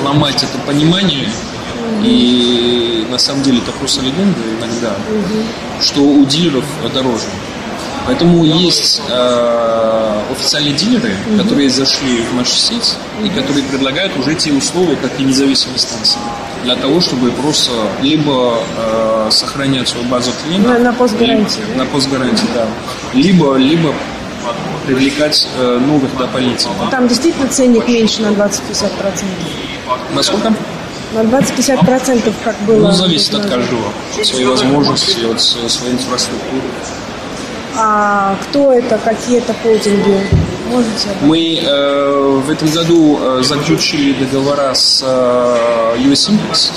ломать 0.04 0.44
это 0.44 0.58
понимание. 0.66 1.30
И 2.04 3.06
на 3.10 3.18
самом 3.18 3.44
деле 3.44 3.60
это 3.60 3.72
просто 3.74 4.02
легенда 4.02 4.40
иногда, 4.60 4.96
что 5.80 6.02
у 6.02 6.26
дилеров 6.26 6.66
дороже. 6.94 7.28
Поэтому 8.06 8.44
есть 8.44 9.02
э, 9.08 10.22
официальные 10.32 10.74
дилеры, 10.74 11.16
которые 11.38 11.70
зашли 11.70 12.22
в 12.22 12.34
нашу 12.36 12.56
сеть 12.56 12.98
и 13.24 13.30
которые 13.30 13.64
предлагают 13.64 14.18
уже 14.18 14.34
те 14.36 14.52
условия, 14.52 14.96
как 14.96 15.20
и 15.20 15.24
независимые 15.24 15.78
станции, 15.78 16.20
для 16.64 16.76
того, 16.76 17.02
чтобы 17.02 17.32
просто 17.32 17.72
либо 18.02 18.56
э, 18.78 19.28
сохранять 19.32 19.88
свою 19.88 20.06
базу 20.08 20.32
клиентов 20.44 20.72
На- 20.74 20.80
на 20.80 20.94
постгарантии, 20.94 21.60
либо- 21.68 21.78
на 21.80 21.86
постгарантии, 21.86 22.48
да, 22.56 22.68
либо 23.14 23.56
либо 23.56 23.94
привлекать 24.86 25.48
э, 25.60 25.80
новых 25.86 26.16
дополнительно. 26.18 26.74
Там 26.90 27.08
действительно 27.08 27.48
ценник 27.48 27.88
меньше 27.88 28.22
на 28.22 28.28
20-50%. 28.30 29.24
Насколько? 30.16 30.54
На 31.14 31.20
20-50% 31.22 32.34
как 32.44 32.56
было. 32.62 32.88
Ну, 32.88 32.92
зависит 32.92 33.34
от 33.36 33.46
каждого, 33.50 33.84
от 34.20 34.26
своей 34.26 34.46
возможности, 34.46 35.26
от 35.30 35.42
своей 35.42 35.94
инфраструктуры. 35.94 36.62
А 37.78 38.36
кто 38.44 38.74
это, 38.74 38.98
какие 38.98 39.38
это 39.40 39.54
холдинги? 39.62 40.28
Мы 41.22 41.60
э, 41.62 42.42
в 42.46 42.50
этом 42.50 42.70
году 42.70 43.20
э, 43.22 43.44
заключили 43.44 44.14
договора 44.14 44.74
с 44.74 45.04
э, 45.06 45.98
US 46.00 46.30
Impulse, 46.30 46.72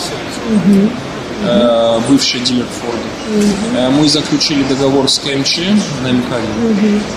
э, 1.45 2.01
бывший 2.09 2.41
дилер 2.41 2.67
Форда. 2.81 2.99
Э, 3.77 3.91
мы 3.91 4.09
заключили 4.09 4.63
договор 4.65 5.09
с 5.09 5.19
КМЧ 5.19 5.59
на 6.03 6.13
МКАДе 6.13 6.47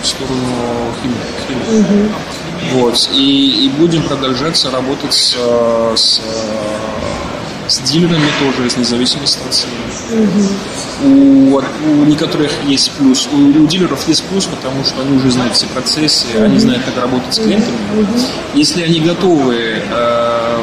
в 0.03 0.05
сторону 0.07 0.93
химии. 1.01 1.15
Вот. 2.73 3.09
И, 3.13 3.65
и 3.65 3.69
будем 3.69 4.03
продолжаться 4.03 4.69
работать 4.71 5.13
с, 5.13 5.35
э, 5.37 5.93
с, 5.95 6.19
э, 6.19 7.69
с 7.69 7.79
дилерами 7.79 8.27
тоже, 8.39 8.69
с 8.69 8.77
независимыми 8.77 9.25
У, 11.03 11.55
у 11.57 12.05
некоторых 12.05 12.51
есть 12.65 12.91
плюс, 12.93 13.27
у, 13.31 13.37
у 13.37 13.67
дилеров 13.67 14.07
есть 14.07 14.23
плюс, 14.25 14.45
потому 14.45 14.83
что 14.83 15.01
они 15.01 15.17
уже 15.17 15.31
знают 15.31 15.53
все 15.55 15.67
процессы, 15.67 16.25
они 16.39 16.57
знают, 16.59 16.83
как 16.85 17.01
работать 17.01 17.33
с 17.33 17.39
клиентами. 17.39 17.77
Если 18.53 18.81
они 18.83 18.99
готовы 19.01 19.81
э, 19.89 20.57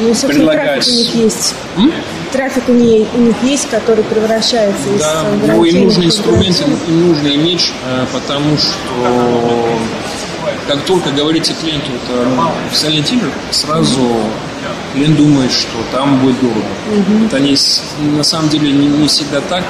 Ну, 0.00 0.14
предлагать... 0.14 0.84
трафик 0.84 0.88
у 0.88 0.96
них 0.96 1.14
есть. 1.14 1.54
М? 1.76 1.92
Трафик 2.32 2.68
у 2.68 2.72
них, 2.72 3.06
у 3.14 3.20
них 3.20 3.36
есть, 3.42 3.68
который 3.68 4.04
превращается 4.04 4.88
из 4.94 5.00
Да, 5.00 5.24
э, 5.24 5.46
ну, 5.46 5.64
им 5.64 5.84
нужны 5.84 6.04
инструменты, 6.04 6.64
им 6.88 7.08
нужно 7.08 7.28
иметь, 7.34 7.72
э, 7.84 8.06
потому 8.12 8.56
что 8.56 9.78
как 10.66 10.82
только 10.84 11.10
говорите 11.10 11.54
клиенту, 11.60 11.86
это 11.92 12.24
ну, 12.28 12.50
официальный 12.68 13.02
дилер, 13.02 13.30
сразу 13.50 14.00
клиент 14.96 15.16
думает, 15.16 15.52
что 15.52 15.76
там 15.92 16.18
будет 16.20 16.40
дорого. 16.40 16.64
Это 17.26 17.38
не, 17.38 17.56
на 18.16 18.24
самом 18.24 18.48
деле 18.48 18.72
не, 18.72 18.86
не 18.86 19.08
всегда 19.08 19.40
так. 19.42 19.62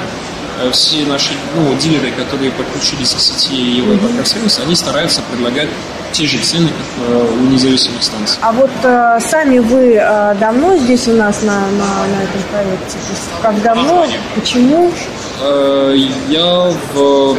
Э, 0.59 0.71
Все 0.71 1.05
наши 1.05 1.33
ну, 1.55 1.75
дилеры, 1.75 2.11
которые 2.11 2.51
подключились 2.51 3.13
к 3.13 3.19
сети 3.19 3.55
Европа 3.55 4.25
сервис, 4.25 4.59
они 4.59 4.75
стараются 4.75 5.21
предлагать 5.29 5.69
те 6.13 6.25
же 6.25 6.37
цены, 6.39 6.69
как 6.69 7.09
э, 7.09 7.33
у 7.41 7.45
независимых 7.51 8.01
станций. 8.01 8.37
А 8.41 8.51
вот 8.53 8.71
э, 8.83 9.19
сами 9.19 9.59
вы 9.59 9.95
э, 9.95 10.35
давно 10.39 10.77
здесь 10.77 11.07
у 11.07 11.13
нас 11.13 11.41
на, 11.43 11.59
на, 11.59 12.07
на 12.07 12.23
этом 12.23 12.41
проекте? 12.51 12.97
Как 13.41 13.61
давно? 13.61 14.07
Почему? 14.35 14.91
Э, 15.41 15.93
Я 16.29 16.71
в 16.93 17.37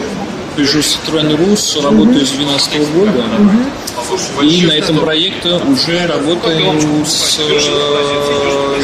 Peugeot 0.59 0.83
Citroën 0.83 1.37
Rus 1.37 1.81
работаю 1.81 2.27
с 2.27 2.31
2012 2.31 2.93
года. 2.93 3.25
И 4.43 4.67
на 4.67 4.73
этом 4.73 4.99
проекте 4.99 5.51
уже 5.55 6.05
работаю 6.09 7.05
с 7.07 7.39
э, 7.39 8.83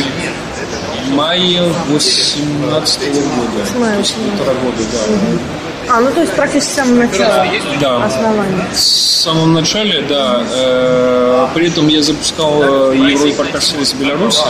мая 1.11 1.69
2018 1.88 3.00
года. 3.12 3.78
мая 3.81 3.93
То 3.95 3.99
есть 3.99 4.14
полтора 4.14 4.52
года, 4.61 4.83
да. 4.93 5.97
А, 5.97 6.00
ну 6.00 6.11
то 6.12 6.21
есть 6.21 6.33
практически 6.33 6.71
с 6.71 6.75
самого 6.75 6.95
начала 6.95 7.47
Да. 7.81 8.04
основания. 8.04 8.64
В 8.73 8.78
самом 8.78 9.52
начале, 9.52 10.00
да. 10.02 10.45
Э, 10.54 11.49
При 11.54 11.66
этом 11.69 11.88
я 11.88 12.02
запускал 12.02 12.62
э, 12.93 12.97
Европарк 12.97 13.61
сервис 13.61 13.93
Беларуси. 13.95 14.43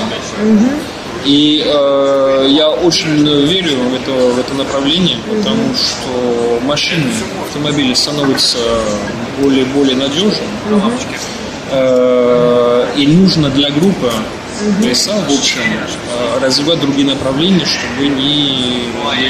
И 1.25 1.63
э, 1.65 2.47
я 2.51 2.69
очень 2.71 3.27
верю 3.47 3.77
в 3.91 3.95
это, 3.95 4.11
в 4.13 4.39
это 4.39 4.55
направление, 4.55 5.17
потому 5.27 5.75
что 5.75 6.61
машины, 6.65 7.11
автомобили 7.47 7.95
становятся 7.95 8.59
более 9.41 9.65
более 9.67 9.97
надежными. 9.97 10.49
Э, 11.71 12.87
и 12.97 13.07
нужно 13.07 13.49
для 13.51 13.71
группы 13.71 14.11
ПСА, 14.93 15.13
в 15.29 15.33
общем, 15.33 15.61
э, 15.63 16.45
развивать 16.45 16.81
другие 16.81 17.07
направления, 17.07 17.65
чтобы 17.65 18.07
не, 18.09 18.85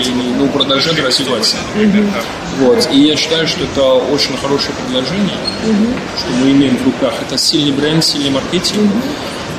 не- 0.05 0.35
ну, 0.39 0.49
продолжать 0.49 0.99
развиваться. 1.01 1.57
Вот. 2.59 2.89
И 2.93 2.99
я 3.01 3.17
считаю, 3.17 3.47
что 3.49 3.65
это 3.65 3.83
очень 4.13 4.37
хорошее 4.37 4.73
предложение, 4.85 5.37
что 6.19 6.29
мы 6.43 6.51
имеем 6.51 6.77
в 6.77 6.85
руках. 6.85 7.15
Это 7.27 7.39
сильный 7.39 7.73
бренд, 7.73 8.05
сильный 8.05 8.31
маркетинг 8.31 8.91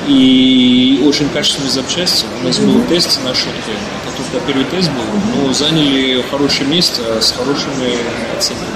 и 0.06 1.02
очень 1.06 1.28
качественные 1.28 1.70
запчасти. 1.70 2.26
У 2.40 2.46
нас 2.46 2.58
был 2.58 2.80
тест 2.88 3.18
на 3.24 3.30
ошибки. 3.30 3.72
Это 4.06 4.16
только 4.16 4.46
первый 4.46 4.64
тест 4.66 4.90
был, 4.90 5.46
но 5.46 5.52
заняли 5.52 6.22
хорошее 6.30 6.68
место 6.68 7.20
с 7.20 7.32
хорошими 7.32 7.96
оценками. 8.36 8.66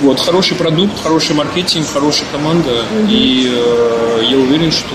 Вот, 0.00 0.20
хороший 0.20 0.56
продукт, 0.56 0.92
хороший 1.02 1.34
маркетинг, 1.34 1.86
хорошая 1.92 2.28
команда, 2.30 2.84
и 3.08 3.50
э, 3.52 4.22
я 4.30 4.36
уверен, 4.36 4.70
что 4.70 4.94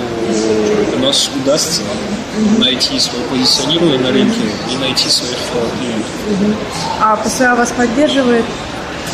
у 0.96 1.00
нас 1.00 1.30
удастся 1.36 1.82
найти 2.58 2.98
свое 3.00 3.26
позиционирование 3.26 4.00
на 4.00 4.12
рынке 4.12 4.40
и 4.72 4.78
найти 4.78 5.10
своих 5.10 5.36
клиентов. 5.78 6.58
А 7.02 7.18
ПСА 7.18 7.54
вас 7.56 7.74
поддерживает? 7.76 8.46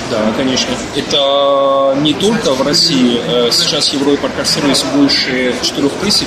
Да, 0.10 0.18
конечно. 0.36 0.70
Это 0.96 1.96
не 2.02 2.14
только 2.14 2.54
в 2.54 2.62
России. 2.64 3.22
Э, 3.28 3.50
Сейчас 3.52 3.94
Европа 3.94 4.30
сервис 4.44 4.84
больше 4.96 5.54
4000 5.62 6.26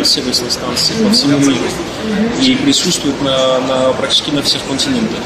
э, 0.00 0.04
сервисных 0.04 0.52
станций 0.52 0.94
по 1.04 1.10
всему 1.12 1.38
миру. 1.38 1.56
И 2.42 2.54
присутствует 2.56 3.20
на, 3.22 3.58
на 3.60 3.92
практически 3.94 4.30
на 4.30 4.42
всех 4.42 4.62
континентах. 4.68 5.20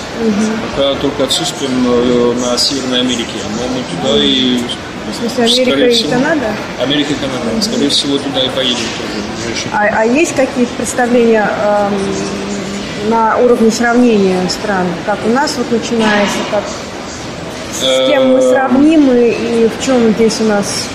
Пока 0.77 0.95
только 1.01 1.25
отсутствуем 1.25 1.73
э, 1.87 2.35
на 2.41 2.57
Северной 2.59 3.01
Америке. 3.01 3.39
Но 3.57 3.67
мы 3.69 3.83
туда 4.13 4.25
и... 4.25 4.61
Смысле, 5.19 5.45
Америка 5.45 5.71
скорее 5.71 5.91
и 5.91 5.95
всего- 5.95 6.11
Канада? 6.11 6.47
Америка 6.81 7.13
и 7.13 7.17
Канада. 7.17 7.63
Скорее 7.63 7.89
всего, 7.89 8.19
туда 8.19 8.45
и 8.45 8.49
поедем 8.51 8.77
тоже. 9.45 9.67
А, 9.73 10.03
а 10.03 10.05
есть 10.05 10.37
какие-то 10.37 10.73
представления 10.75 11.51
эм, 11.65 13.11
на 13.11 13.37
уровне 13.39 13.73
сравнения 13.73 14.39
стран? 14.49 14.87
Как 15.07 15.19
у 15.27 15.31
нас 15.31 15.57
вот 15.57 15.69
начинается, 15.73 16.37
как 16.53 16.63
с 17.81 18.09
кем 18.09 18.33
мы 18.33 18.39
Э, 18.39 18.51
сравнимы 18.51 19.29
и 19.31 19.69
в 19.69 19.85
чем 19.85 20.13
здесь 20.15 20.41
у 20.41 20.45
нас 20.45 20.89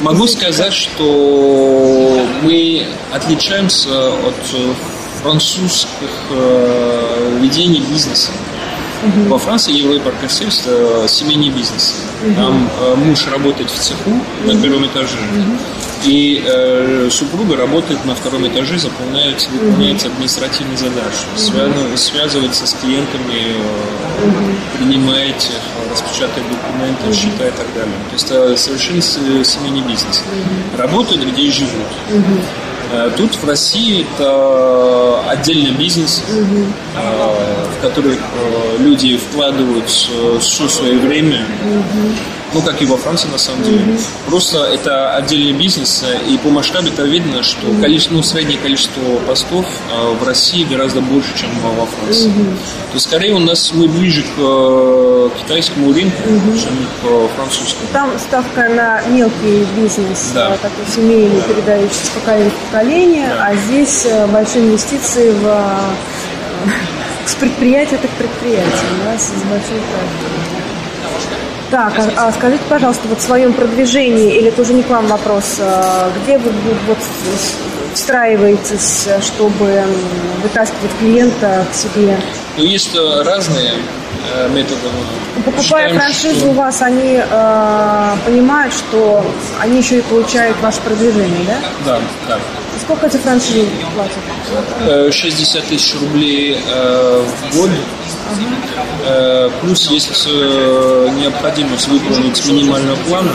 Могу 0.00 0.26
сказать, 0.26 0.72
что 0.72 2.26
мы 2.42 2.84
отличаемся 3.12 4.08
от 4.08 4.34
э, 4.52 4.72
французских 5.22 6.10
э, 6.30 7.38
ведений 7.40 7.84
бизнеса. 7.88 8.32
Во 9.28 9.38
Франции 9.38 9.72
Европарк 9.72 10.16
сервис 10.28 10.62
это 10.66 11.06
семейный 11.08 11.50
бизнес. 11.50 11.94
Там 12.36 12.68
э, 12.80 12.94
муж 12.96 13.26
работает 13.28 13.70
в 13.70 13.78
цеху 13.78 14.10
на 14.44 14.60
первом 14.60 14.86
этаже, 14.86 15.18
и 16.04 16.42
э, 16.44 17.08
супруга 17.10 17.56
работает 17.56 18.04
на 18.04 18.14
втором 18.14 18.46
этаже, 18.46 18.78
заполняет, 18.78 19.46
выполняет 19.50 20.04
административные 20.04 20.76
задачи, 20.76 21.24
связывается 21.96 22.66
с 22.66 22.74
клиентами, 22.74 23.56
э, 23.56 24.76
принимает 24.78 25.36
их, 25.36 25.90
распечатает 25.90 26.46
документы, 26.50 27.12
счета 27.14 27.46
и 27.48 27.50
так 27.50 27.66
далее. 27.74 27.94
То 28.08 28.14
есть 28.14 28.30
это 28.30 28.56
совершенно 28.56 29.02
семейный 29.02 29.82
бизнес. 29.82 30.22
Работают, 30.76 31.24
где 31.24 31.50
живут. 31.50 31.88
Э, 32.92 33.10
Тут 33.16 33.34
в 33.36 33.46
России 33.48 34.02
это 34.16 35.22
отдельный 35.28 35.70
бизнес, 35.72 36.22
э, 36.28 36.44
в 37.78 37.80
который 37.82 38.14
э, 38.16 38.76
люди 38.80 39.16
вкладывают 39.16 39.88
все 39.88 40.68
свое 40.68 40.98
время, 40.98 41.40
ну, 42.54 42.62
как 42.62 42.80
и 42.82 42.86
во 42.86 42.96
Франции, 42.96 43.28
на 43.28 43.38
самом 43.38 43.62
деле. 43.62 43.98
Просто 44.26 44.58
это 44.64 45.14
отдельный 45.14 45.52
бизнес, 45.52 46.02
э, 46.06 46.18
и 46.32 46.38
по 46.38 46.48
масштабу 46.48 46.88
это 46.88 47.02
видно, 47.02 47.42
что 47.42 47.66
количество, 47.80 48.14
ну, 48.14 48.22
среднее 48.22 48.58
количество 48.58 49.00
постов 49.26 49.64
э, 49.66 50.14
в 50.20 50.22
России 50.26 50.64
гораздо 50.64 51.00
больше, 51.00 51.30
чем 51.36 51.48
во 51.60 51.86
Франции. 51.86 52.30
То 52.30 52.94
есть, 52.94 53.06
скорее, 53.06 53.34
у 53.34 53.38
нас 53.38 53.72
мы 53.72 53.88
ближе 53.88 54.22
к 54.22 54.38
э, 54.38 55.30
китайскому 55.42 55.92
рынку, 55.92 56.22
чем 56.56 56.76
к 57.02 57.04
э, 57.04 57.28
французскому. 57.36 57.86
Там 57.92 58.10
ставка 58.18 58.68
на 58.68 59.00
мелкий 59.08 59.66
бизнес, 59.76 60.30
Да. 60.34 60.54
э, 60.54 60.58
такой 60.60 60.84
семейный, 60.94 61.40
передающийся 61.42 62.06
с 62.06 62.08
поколения 62.10 62.50
в 62.50 62.70
поколение, 62.70 63.28
Да. 63.28 63.46
а 63.46 63.56
здесь 63.56 64.04
э, 64.06 64.26
большие 64.26 64.64
инвестиции 64.66 65.30
в, 65.30 65.44
с 67.26 67.34
предприятия 67.34 67.96
к 67.98 68.08
предприятию, 68.18 68.70
да, 69.04 69.18
с 69.18 69.30
большим 69.48 69.78
трафиком. 69.90 70.41
Так, 71.72 71.98
а, 71.98 72.28
а 72.28 72.32
скажите, 72.32 72.62
пожалуйста, 72.68 73.08
вот 73.08 73.18
в 73.18 73.22
своем 73.22 73.54
продвижении, 73.54 74.36
или 74.36 74.48
это 74.48 74.60
уже 74.60 74.74
не 74.74 74.82
к 74.82 74.90
вам 74.90 75.06
вопрос, 75.06 75.56
э, 75.58 76.10
где 76.22 76.36
вы 76.36 76.50
вот, 76.86 76.98
встраиваетесь, 77.94 79.08
чтобы 79.22 79.82
вытаскивать 80.42 80.90
клиента 81.00 81.64
к 81.72 81.74
себе? 81.74 82.18
Ну, 82.58 82.64
есть 82.64 82.94
э, 82.94 83.22
разные 83.22 83.72
э, 84.34 84.48
методы. 84.50 84.80
Мы 85.36 85.42
Покупая 85.42 85.62
считаем, 85.62 85.96
франшизу 85.98 86.38
что- 86.40 86.48
у 86.48 86.52
вас, 86.52 86.82
они 86.82 87.20
э, 87.22 88.16
понимают, 88.26 88.72
что 88.74 89.24
они 89.60 89.78
еще 89.78 89.98
и 89.98 90.02
получают 90.02 90.56
ваше 90.60 90.80
продвижение, 90.80 91.44
да? 91.46 91.58
Да, 91.86 92.00
да. 92.28 92.38
Сколько 92.80 93.08
за 93.08 93.18
франшизу 93.18 93.66
платят? 93.94 95.14
60 95.14 95.64
тысяч 95.64 95.94
рублей 96.00 96.58
в 96.66 97.56
год. 97.56 97.70
Плюс 99.60 99.90
есть 99.90 100.26
необходимость 100.26 101.88
выполнить 101.88 102.44
минимальный 102.46 102.96
план 103.08 103.28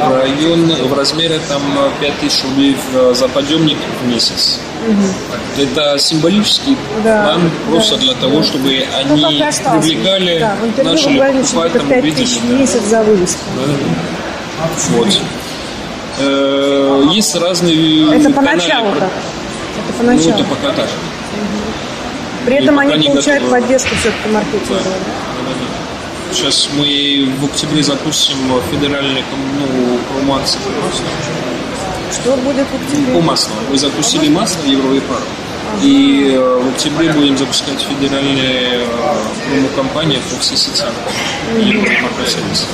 в 0.00 0.14
район, 0.16 0.72
в 0.88 0.94
размере 0.94 1.38
там 1.48 1.62
5 2.00 2.18
тысяч 2.20 2.42
рублей 2.44 2.76
за 3.14 3.28
подъемник 3.28 3.78
в 4.02 4.06
месяц. 4.08 4.58
Угу. 4.86 5.62
Это 5.62 5.98
символический 5.98 6.76
да, 7.04 7.24
план 7.24 7.50
просто 7.68 7.96
да. 7.96 8.00
для 8.00 8.14
того, 8.14 8.42
чтобы 8.42 8.86
ну, 9.08 9.12
они 9.14 9.26
привлекали 9.80 10.38
да, 10.38 10.82
наших 10.82 11.18
покупателей, 11.18 11.84
мы 11.86 12.00
видели. 12.00 12.38
Да. 12.48 12.54
месяц 12.56 12.82
за 12.84 13.02
вывеску. 13.02 13.44
Да. 13.56 14.68
Вот. 14.96 15.20
Э, 16.18 17.02
есть 17.12 17.34
разные 17.34 18.16
Это 18.16 18.30
поначалу 18.30 18.92
так? 18.98 19.10
Это 19.88 19.98
поначалу? 19.98 20.30
Ну, 20.30 20.34
это 20.34 20.44
пока 20.44 20.72
так. 20.72 20.86
Угу. 20.86 22.46
При 22.46 22.56
этом 22.56 22.78
они 22.78 23.06
получают 23.06 23.44
готовы. 23.44 23.60
поддержку 23.60 23.94
все-таки 23.96 24.28
маркетинговую. 24.32 24.84
Да. 24.84 26.32
Сейчас 26.32 26.68
мы 26.76 27.28
в 27.40 27.44
октябре 27.44 27.82
запустим 27.82 28.36
федеральный 28.70 29.24
ну, 29.58 29.98
промо-акцию 30.12 30.62
что 32.12 32.36
будет 32.36 32.66
в 32.66 32.74
октябре? 32.74 33.14
По 33.14 33.20
маслу. 33.20 33.52
Мы 33.70 33.78
запустили 33.78 34.28
масло 34.28 34.62
Евровипар. 34.64 35.16
Ага. 35.16 35.84
И 35.84 36.32
э, 36.34 36.60
в 36.62 36.68
октябре 36.70 37.12
будем 37.12 37.38
запускать 37.38 37.80
федеральные 37.80 38.80
э, 38.80 39.14
промо-компании 39.50 40.20
по 40.30 40.40
всей 40.40 40.56
сети 40.56 40.82
сервис. 42.26 42.66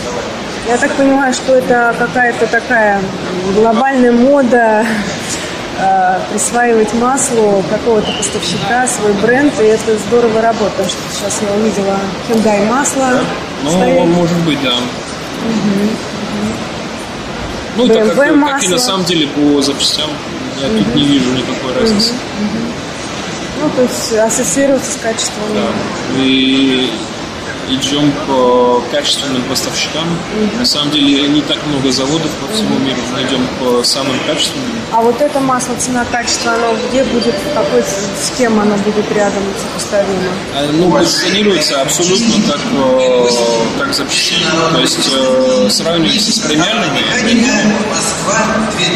Я 0.66 0.78
так 0.78 0.92
понимаю, 0.94 1.32
что 1.32 1.54
это 1.54 1.94
какая-то 1.98 2.46
такая 2.46 3.00
глобальная 3.54 4.12
мода 4.12 4.84
э, 5.78 6.18
присваивать 6.32 6.92
маслу 6.94 7.62
какого-то 7.70 8.10
поставщика, 8.12 8.86
свой 8.86 9.12
бренд, 9.22 9.52
и 9.60 9.64
это 9.64 9.96
здорово 10.08 10.40
работает, 10.40 10.72
потому 10.72 10.88
что 10.88 10.98
сейчас 11.12 11.40
я 11.42 11.54
увидела 11.54 11.96
Hyundai 12.28 12.66
масло. 12.66 13.10
Да? 13.10 13.20
Ну, 13.64 13.70
стоит. 13.70 14.06
может 14.06 14.38
быть, 14.38 14.62
да. 14.62 14.72
Угу. 14.72 15.75
Ну, 17.76 17.86
BMW 17.86 18.06
так 18.06 18.16
как, 18.16 18.50
как 18.52 18.64
и 18.64 18.68
на 18.68 18.78
самом 18.78 19.04
деле 19.04 19.26
по 19.28 19.62
запчастям 19.62 20.08
я 20.60 20.68
угу. 20.68 20.78
тут 20.78 20.94
не 20.94 21.04
вижу 21.04 21.30
никакой 21.32 21.74
разницы. 21.78 22.12
Угу. 22.12 22.66
Ну, 23.62 23.70
то 23.74 23.82
есть 23.82 24.12
ассоциироваться 24.12 24.92
с 24.92 24.96
качеством. 24.96 25.44
Да. 25.54 26.22
И 26.22 26.90
идем 27.68 28.12
по 28.26 28.82
качественным 28.90 29.42
поставщикам. 29.44 30.04
Mm-hmm. 30.04 30.58
На 30.58 30.64
самом 30.64 30.90
деле 30.90 31.28
не 31.28 31.42
так 31.42 31.58
много 31.66 31.90
заводов 31.90 32.30
по 32.40 32.52
всему 32.52 32.78
миру, 32.78 33.00
мы 33.12 33.22
идем 33.22 33.46
по 33.58 33.82
самым 33.82 34.16
качественным. 34.26 34.70
А 34.92 35.00
вот 35.00 35.20
это 35.20 35.40
масло, 35.40 35.74
цена, 35.76 36.04
качество, 36.04 36.52
оно 36.52 36.76
где 36.88 37.02
будет, 37.04 37.34
какой 37.54 37.82
с 37.82 38.30
кем 38.38 38.60
оно 38.60 38.76
будет 38.76 39.10
рядом 39.12 39.42
сопоставимо? 39.60 40.30
А, 40.54 40.68
ну, 40.72 40.90
позиционируется 40.92 41.80
абсолютно 41.82 42.34
как, 42.52 42.60
э, 42.72 43.28
как 43.80 43.94
запчастей. 43.94 44.44
То 44.72 44.80
есть 44.80 45.10
э, 45.12 45.68
сравнивается 45.70 46.32
с 46.32 46.38
премиальными, 46.38 47.00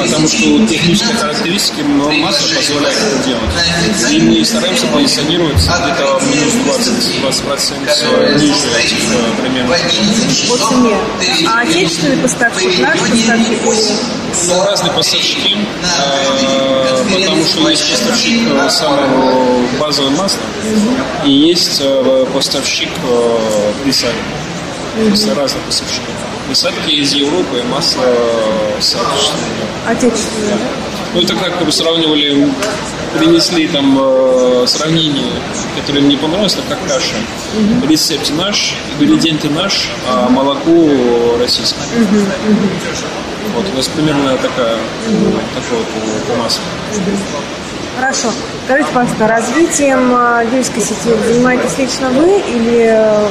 потому 0.01 0.29
что 0.29 0.67
технические 0.69 1.17
характеристики 1.17 1.81
масла 1.83 2.47
позволяют 2.57 2.99
это 2.99 3.25
делать. 3.27 4.13
И 4.13 4.21
мы 4.21 4.45
стараемся 4.45 4.87
позиционироваться 4.87 5.73
где-то 5.83 6.21
минус 6.31 6.55
20-20% 7.45 8.39
ниже 8.39 8.69
примерно. 9.43 9.77
По 10.49 10.57
цене. 10.57 10.97
А 11.49 11.61
отечественный 11.63 12.17
поставщик, 12.19 12.79
наш 12.79 12.99
поставщик? 13.01 13.59
Ну, 14.49 14.65
разные 14.65 14.93
поставщики, 14.93 15.57
э, 15.57 17.05
потому 17.13 17.45
что 17.45 17.69
есть 17.69 17.91
поставщик 17.91 18.49
э, 18.51 18.71
самого 18.71 19.61
базового 19.79 20.11
масла 20.11 20.41
и 21.25 21.31
есть 21.31 21.81
э, 21.83 22.27
поставщик 22.33 22.91
присадки. 23.85 24.17
То 24.97 25.03
есть 25.03 25.29
разные 25.35 25.63
поставщики. 25.65 26.07
Присадки 26.49 26.91
из 26.91 27.13
Европы, 27.13 27.63
масло 27.71 28.05
соответственно. 28.81 29.41
Отечественное, 29.87 30.59
Ну, 31.15 31.21
это 31.21 31.37
как 31.37 31.65
бы 31.65 31.71
сравнивали 31.71 32.51
принесли 33.19 33.67
там 33.69 33.97
э, 33.99 34.65
сравнение, 34.67 35.33
которое 35.77 36.01
мне 36.01 36.17
понравилось, 36.17 36.55
это 36.55 36.63
как 36.69 36.79
каша. 36.87 37.15
Угу. 37.57 37.89
Рецепт 37.89 38.31
наш, 38.37 38.75
ингредиенты 38.99 39.49
наш, 39.51 39.91
а 40.09 40.29
молоко 40.29 41.37
российское. 41.39 41.83
Угу. 41.97 42.17
Угу. 42.17 43.30
Вот 43.55 43.65
у 43.73 43.77
нас 43.77 43.89
примерно 43.89 44.37
такая, 44.37 44.77
по, 44.77 46.33
по 46.33 46.39
маслу. 46.39 46.63
Угу. 46.97 47.17
Хорошо. 47.97 48.29
Скажите, 48.65 48.89
пожалуйста, 48.95 49.27
развитием 49.27 50.11
юридической 50.53 50.81
сети 50.81 51.11
занимаетесь 51.27 51.77
лично 51.77 52.09
вы 52.11 52.39
или 52.39 52.87
э, 52.89 53.29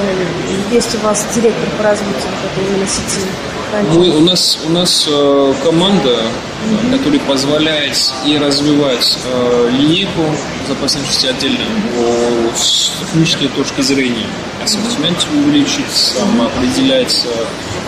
есть 0.72 0.94
у 0.96 1.00
вас 1.00 1.26
директор 1.34 1.70
по 1.78 1.84
развитию 1.84 2.16
вот 2.16 2.52
этой 2.52 2.70
именно 2.70 2.88
сети? 2.88 3.26
Мы, 3.94 4.10
у 4.10 4.22
нас, 4.22 4.60
у 4.68 4.72
нас 4.72 5.08
э, 5.10 5.54
команда, 5.64 6.10
mm-hmm. 6.10 6.98
которая 6.98 7.20
позволяет 7.22 7.98
и 8.26 8.38
развивать 8.38 9.18
э, 9.26 9.70
линейку 9.72 10.26
запасной 10.68 11.06
части 11.06 11.28
отдельно 11.28 11.66
по, 11.96 12.58
с 12.58 12.92
технической 13.00 13.48
точки 13.50 13.82
зрения. 13.82 14.28
Ассортимент 14.64 15.26
увеличить, 15.34 15.92
сам 15.92 16.42
определять, 16.42 17.26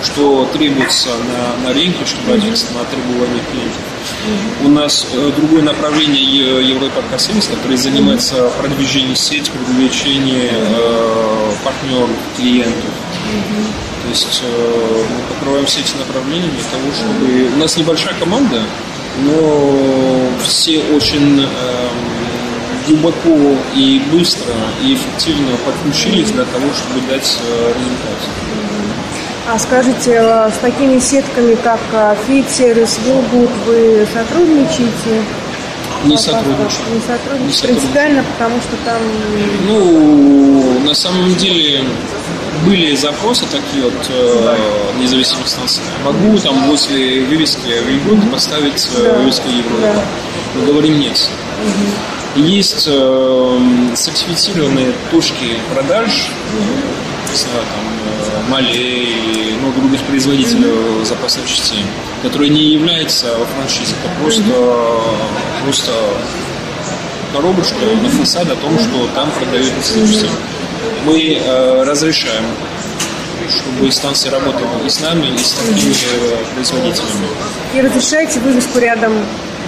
что 0.04 0.50
требуется 0.54 1.10
на, 1.10 1.68
на 1.68 1.74
рынке, 1.74 2.06
чтобы 2.06 2.34
ответить 2.38 2.66
на 2.74 2.84
требования 2.86 3.42
клиентов. 3.52 3.82
У 4.64 4.70
нас 4.70 5.08
э, 5.14 5.32
другое 5.36 5.62
направление 5.62 6.68
Европарка 6.68 7.18
Сервис, 7.18 7.48
который 7.48 7.78
занимается 7.78 8.50
продвижением 8.60 9.16
сети, 9.16 9.52
привлечением 9.52 10.50
э, 10.54 11.52
партнеров, 11.64 12.10
клиентов. 12.38 12.92
То 14.04 14.10
есть 14.10 14.42
э, 14.44 15.06
мы 15.10 15.36
покрываем 15.36 15.66
все 15.66 15.82
эти 15.82 15.96
направления 15.98 16.50
для 16.50 16.64
того, 16.64 16.92
чтобы... 16.94 17.50
У 17.56 17.58
нас 17.58 17.78
небольшая 17.78 18.16
команда, 18.16 18.64
но 19.20 20.30
все 20.44 20.80
очень 20.94 21.42
э, 21.42 21.88
глубоко 22.88 23.56
и 23.76 24.02
быстро 24.12 24.54
и 24.84 24.96
эффективно 24.96 25.58
подключились 25.66 26.32
для 26.32 26.46
того, 26.46 26.66
чтобы 26.74 27.08
дать 27.08 27.38
э, 27.48 27.74
результат. 27.78 28.71
А 29.50 29.58
скажите, 29.58 30.12
э, 30.14 30.50
с 30.50 30.58
такими 30.62 31.00
сетками, 31.00 31.56
как 31.56 31.80
Service, 32.28 33.00
Woolgood, 33.06 33.50
вы 33.66 34.08
сотрудничаете? 34.14 35.24
Не 36.06 36.18
сотрудничаем. 36.18 36.94
Не 36.94 37.02
сотрудничаем. 37.02 37.62
Принципиально, 37.62 38.24
потому 38.34 38.56
что 38.62 38.76
там... 38.86 39.02
Ну, 39.68 40.80
на 40.86 40.94
самом 40.94 41.36
деле, 41.36 41.84
были 42.66 42.96
запросы 42.96 43.46
такие 43.46 43.84
вот 43.84 44.10
э, 44.10 44.58
независимых 45.00 45.48
станций. 45.48 45.84
Могу 46.04 46.38
там 46.38 46.68
после 46.68 47.24
вывески 47.24 47.68
Вильгуд 47.86 48.32
поставить 48.32 48.88
э, 48.96 49.18
вывеску 49.18 49.48
Европа. 49.50 50.02
Мы 50.56 50.66
говорим 50.66 51.00
нет. 51.00 51.30
Угу. 51.64 52.44
Есть 52.44 52.88
э, 52.88 53.60
сертифицированные 53.96 54.94
точки 55.12 55.58
продаж, 55.74 56.30
угу. 56.58 57.36
знаю, 57.36 57.64
там, 57.74 58.01
э, 58.48 58.50
Мале 58.50 59.04
и 59.04 59.56
много 59.60 59.80
других 59.80 60.02
производителей 60.02 60.70
угу. 60.70 61.06
запасных 61.06 61.48
частей, 61.48 61.86
которые 62.24 62.50
не 62.50 62.74
являются 62.74 63.28
франшизой. 63.56 63.96
Это 64.04 64.22
просто, 64.22 64.42
угу. 64.42 65.64
просто 65.64 65.92
коробочка 67.34 67.86
на 68.02 68.10
фасад 68.10 68.50
о 68.50 68.56
том, 68.56 68.78
что 68.80 69.08
там 69.16 69.32
продаются 69.32 69.94
запчасти 69.94 70.28
мы 71.06 71.34
э, 71.34 71.84
разрешаем, 71.84 72.46
чтобы 73.50 73.92
станции 73.92 74.30
работали 74.30 74.68
и 74.86 74.90
с 74.90 75.00
нами, 75.02 75.28
и 75.28 75.38
с 75.38 75.52
такими 75.54 75.92
э, 75.92 76.38
производителями. 76.54 77.28
И 77.76 77.82
разрешаете 77.82 78.40
вывеску 78.40 78.80
рядом? 78.80 79.14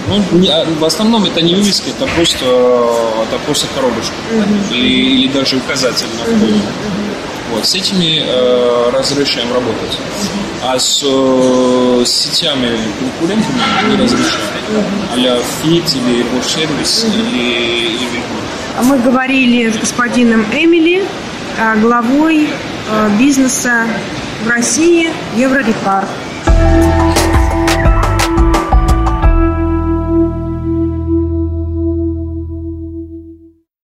Ну, 0.08 0.22
не, 0.38 0.48
а, 0.48 0.64
в 0.64 0.84
основном 0.84 1.24
это 1.24 1.40
не 1.40 1.54
вывеска, 1.54 1.90
это 1.90 2.06
просто, 2.14 2.44
это 2.44 3.38
просто 3.46 3.66
коробочка 3.74 4.14
угу. 4.32 4.74
или, 4.74 4.88
или 4.88 5.28
даже 5.28 5.56
указатель 5.56 6.06
на 6.18 6.24
входе. 6.24 6.52
Угу. 6.52 7.03
Вот, 7.54 7.66
с 7.66 7.74
этими 7.74 8.20
э, 8.26 8.90
разрешаем 8.92 9.52
работать. 9.52 9.98
А 10.62 10.78
с, 10.78 11.02
э, 11.04 12.04
сетями 12.04 12.78
конкурентами 12.98 13.60
не 13.90 13.96
разрешаем. 13.96 14.84
А-ля 15.12 15.36
Fit 15.62 15.96
или 15.96 16.24
угу. 17.04 17.14
или, 17.14 17.92
или 17.92 18.22
а 18.76 18.82
Мы 18.82 18.98
говорили 18.98 19.70
с 19.70 19.76
господином 19.76 20.44
Эмили, 20.52 21.04
э, 21.58 21.76
главой 21.80 22.48
э, 22.48 23.10
бизнеса 23.18 23.86
в 24.44 24.48
России 24.48 25.10
Еврорепар. 25.36 26.08